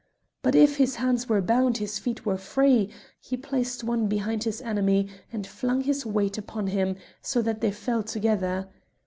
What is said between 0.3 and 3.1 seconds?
But if his hands were bound his feet were free: